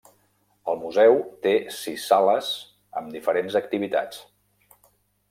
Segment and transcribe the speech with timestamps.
[0.71, 2.49] El museu té sis sales
[3.03, 4.23] amb diferents activitats.